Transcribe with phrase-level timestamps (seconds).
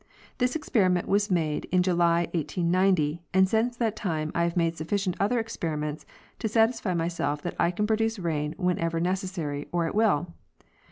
[0.39, 5.15] This experiment was made in July, 1890, and since that time I have made sufficient
[5.19, 6.07] other experiments
[6.39, 10.33] to satisfy myself that I can pro duce rain whenever necessary, or at will.